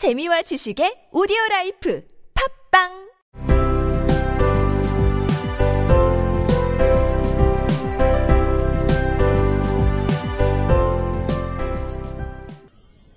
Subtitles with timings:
[0.00, 2.02] 재미와 지식의 오디오 라이프
[2.72, 3.10] 팝빵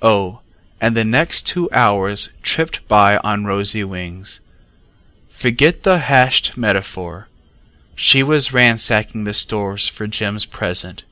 [0.01, 0.41] Oh,
[0.81, 4.41] and the next two hours tripped by on rosy wings.
[5.29, 7.29] Forget the hashed metaphor.
[7.95, 11.05] She was ransacking the stores for Jim's present.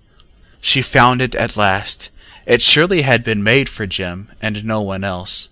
[0.59, 2.09] She found it at last.
[2.45, 5.47] It surely had been made for Jim and no one else.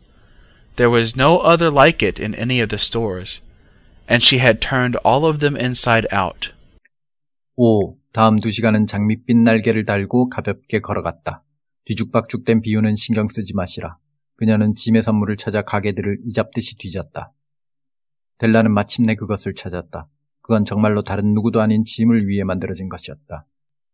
[0.80, 3.42] There was no other like it in any of the stores,
[4.08, 6.54] and she had turned all of them inside out.
[7.58, 7.98] 5.
[8.14, 11.44] 다음 두 시간은 장밋빛 날개를 달고 가볍게 걸어갔다.
[11.84, 13.98] 뒤죽박죽된 비유는 신경 쓰지 마시라.
[14.38, 17.34] 그녀는 짐의 선물을 찾아 가게들을 이잡듯이 뒤졌다.
[18.38, 20.08] 델라는 마침내 그것을 찾았다.
[20.40, 23.46] 그건 정말로 다른 누구도 아닌 짐을 위해 만들어진 것이었다.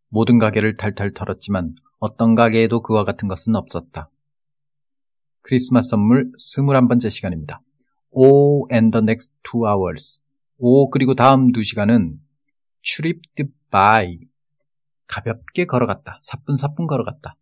[0.09, 4.11] 모든 가게를 탈탈 털었지만 어떤 가게에도 그와 같은 것은 없었다.
[5.47, 7.61] 크리스마스 선물 21번째 시간입니다.
[8.09, 10.19] O and the next two hours.
[10.57, 12.17] O 그리고 다음 두 시간은
[12.81, 14.21] tripped by.
[15.05, 16.17] 가볍게 걸어갔다.
[16.23, 17.35] 사뿐사뿐 걸어갔다.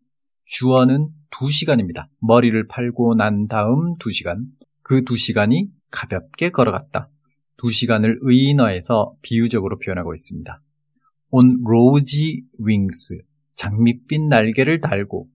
[0.44, 2.10] 주어는 두 시간입니다.
[2.20, 4.48] 머리를 팔고 난 다음 두 시간.
[4.82, 7.10] 그 두 시간이 가볍게 걸어갔다.
[7.56, 10.62] 두 시간을 의인어에서 비유적으로 표현하고 있습니다.
[11.32, 13.18] on rosy wings.
[13.56, 15.30] 장밋빛 날개를 달고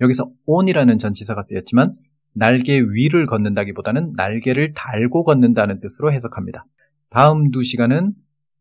[0.00, 1.92] 여기서 on이라는 전치사가 쓰였지만
[2.34, 6.66] 날개 위를 걷는다기보다는 날개를 달고 걷는다는 뜻으로 해석합니다.
[7.08, 8.12] 다음 두 시간은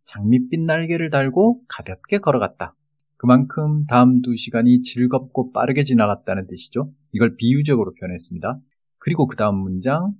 [0.05, 2.75] 장밋빛 날개를 달고 가볍게 걸어갔다.
[3.17, 6.91] 그만큼 다음 두 시간이 즐겁고 빠르게 지나갔다는 뜻이죠.
[7.13, 8.59] 이걸 비유적으로 표현했습니다.
[8.99, 10.13] 그리고 그 다음 문장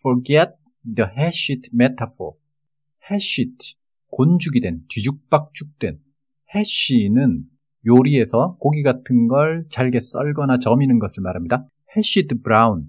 [0.00, 0.52] forget
[0.94, 2.34] the hashed metaphor.
[3.10, 3.74] hashed,
[4.10, 5.98] 곤죽이 된, 뒤죽박죽된
[6.54, 7.44] hash는
[7.84, 11.66] 요리에서 고기 같은 걸 잘게 썰거나 저미는 것을 말합니다.
[11.96, 12.86] hashed brown,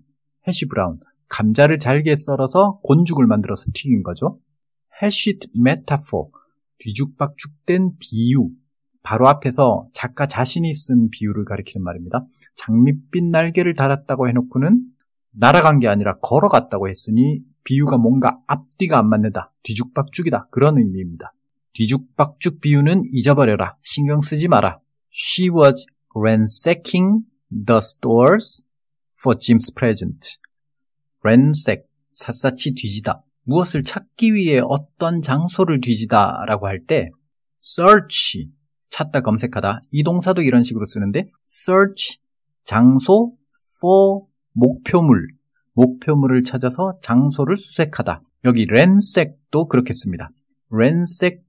[0.47, 4.40] hash brown, 감자를 잘게 썰어서 곤죽을 만들어서 튀긴 거죠.
[5.02, 6.31] hashed metaphor,
[6.80, 8.50] 뒤죽박죽된 비유,
[9.02, 12.25] 바로 앞에서 작가 자신이 쓴 비유를 가리키는 말입니다.
[12.56, 14.81] 장밋빛 날개를 달았다고 해놓고는
[15.31, 21.34] 날아간 게 아니라 걸어갔다고 했으니 비유가 뭔가 앞뒤가 안 맞는다, 뒤죽박죽이다 그런 의미입니다.
[21.74, 23.78] 뒤죽박죽 비유는 잊어버려라.
[23.81, 24.80] 신경 쓰지 마라.
[25.12, 28.62] She was ransacking the stores
[29.23, 30.38] for Jim's present.
[31.23, 33.23] ransack, 샅샅이 뒤지다.
[33.45, 37.09] 무엇을 찾기 위해 어떤 장소를 뒤지다 라고 할 때
[37.59, 38.50] search,
[38.89, 39.81] 찾다 검색하다.
[39.91, 42.19] 이 동사도 이런 식으로 쓰는데 search,
[42.63, 43.38] 장소,
[43.79, 45.28] for, 목표물.
[45.73, 48.22] 목표물을 찾아서 장소를 수색하다.
[48.45, 50.29] 여기 ransack도 그렇게 씁니다.
[50.69, 51.41] ransack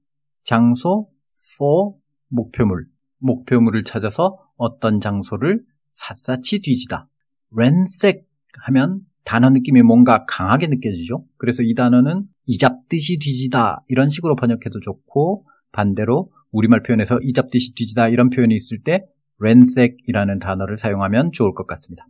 [0.43, 1.09] 장소
[1.55, 1.95] for
[2.29, 2.87] 목표물.
[3.19, 7.07] 목표물을 찾아서 어떤 장소를 샅샅이 뒤지다.
[7.53, 8.25] Ransack
[8.63, 11.25] 하면 단어 느낌이 뭔가 강하게 느껴지죠.
[11.37, 18.29] 그래서 이 단어는 이잡듯이 뒤지다 이런 식으로 번역해도 좋고 반대로 우리말 표현에서 이잡듯이 뒤지다 이런
[18.29, 19.05] 표현이 있을 때
[19.39, 22.07] ransack이라는 단어를 사용하면 좋을 것 같습니다.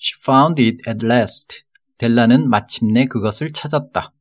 [0.00, 1.64] She found it at last.
[1.98, 4.12] 델라는 마침내 그것을 찾았다.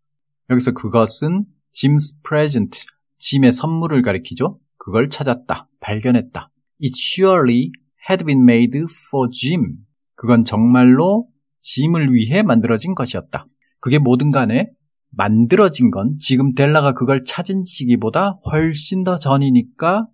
[0.49, 2.85] 여기서 그것은 Jim's present,
[3.17, 4.59] 짐의 선물을 가리키죠.
[4.77, 6.51] 그걸 찾았다, 발견했다.
[6.83, 7.71] It surely
[8.09, 8.77] had been made
[9.07, 9.77] for Jim.
[10.19, 11.29] 그건 정말로
[11.61, 13.45] 짐을 위해 만들어진 것이었다.
[13.79, 14.69] 그게 뭐든 간에
[15.11, 20.07] 만들어진 건 지금 델라가 그걸 찾은 시기보다 훨씬 더 전이니까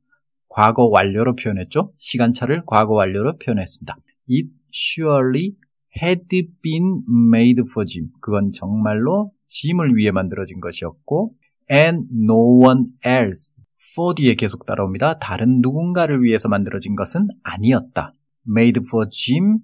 [0.48, 1.92] 과거 완료로 표현했죠.
[1.98, 3.98] 시간차를 과거 완료로 표현했습니다.
[4.30, 5.56] It surely
[6.00, 6.28] had
[6.62, 8.10] been made for Jim.
[8.22, 11.34] 그건 정말로 짐을 위해 만들어진 것이었고
[11.72, 13.56] and no one else.
[13.94, 15.18] for 뒤에 계속 따라옵니다.
[15.18, 18.14] 다른 누군가를 위해서 만들어진 것은 아니었다.
[18.48, 19.62] made for Jim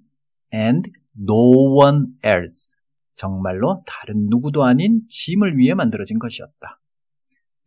[0.52, 2.74] and no one else.
[3.14, 6.80] 정말로 다른 누구도 아닌 짐을 위해 만들어진 것이었다.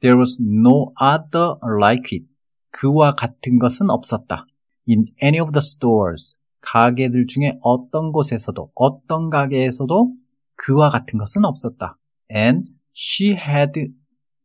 [0.02, 2.28] There was no other like it.
[2.72, 4.46] 그와 같은 것은 없었다.
[4.88, 6.36] In any of the stores.
[6.62, 10.14] 가게들 중에 어떤 곳에서도, 어떤 가게에서도
[10.56, 11.98] 그와 같은 것은 없었다.
[12.34, 13.72] And she had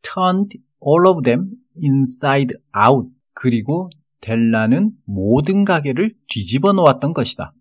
[0.02, 3.08] turned all of them inside out.
[3.32, 3.88] 그리고
[4.20, 7.54] 델라는 모든 가게를 뒤집어 놓았던 것이다.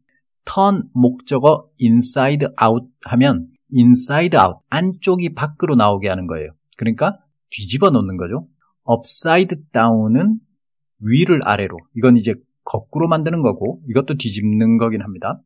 [0.46, 6.52] Turn 목적어 inside out 하면 inside out 안쪽이 밖으로 나오게 하는 거예요.
[6.78, 7.14] 그러니까
[7.50, 8.48] 뒤집어 놓는 거죠.
[8.90, 10.40] upside down은
[11.00, 15.42] 위를 아래로 이건 이제 거꾸로 만드는 거고 이것도 뒤집는 거긴 합니다.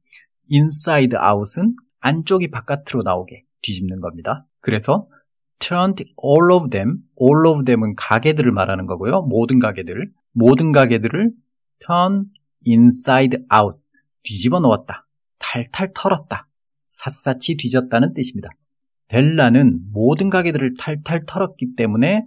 [0.51, 4.45] inside out은 안쪽이 바깥으로 나오게 뒤집는 겁니다.
[4.59, 5.07] 그래서
[5.59, 9.21] turned all of them, all of them은 가게들을 말하는 거고요.
[9.21, 11.31] 모든 가게들, 모든 가게들을
[11.85, 12.25] turn
[12.67, 13.77] inside out,
[14.23, 15.05] 뒤집어 놓았다.
[15.39, 16.47] 탈탈 털었다.
[16.87, 18.49] 샅샅이 뒤졌다는 뜻입니다.
[19.07, 22.25] 델라는 모든 가게들을 탈탈 털었기 때문에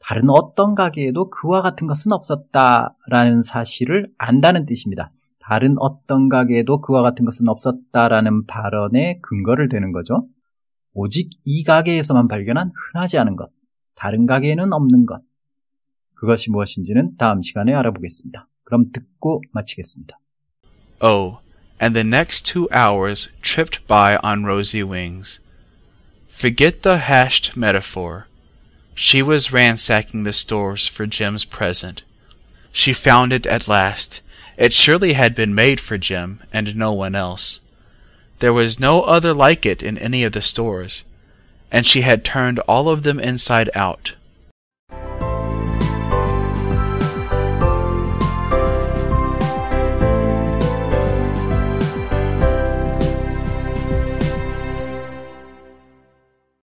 [0.00, 5.08] 다른 어떤 가게에도 그와 같은 것은 없었다라는 사실을 안다는 뜻입니다.
[5.38, 10.26] 다른 어떤 가게에도 그와 같은 것은 없었다라는 발언에 근거를 대는 거죠.
[10.94, 13.50] 오직 이 가게에서만 발견한 흔하지 않은 것,
[13.94, 15.22] 다른 가게에는 없는 것.
[16.14, 18.48] 그것이 무엇인지는 다음 시간에 알아보겠습니다.
[18.62, 20.18] 그럼 듣고 마치겠습니다.
[21.04, 21.40] Oh,
[21.78, 25.40] and the next two hours tripped by on rosy wings.
[26.28, 28.26] Forget the hashed metaphor.
[28.94, 32.04] She was ransacking the stores for Jim's present.
[32.72, 34.22] She found it at last.
[34.56, 37.60] It surely had been made for Jim, and no one else.
[38.38, 41.04] There was no other like it in any of the stores,
[41.70, 44.14] and she had turned all of them inside out.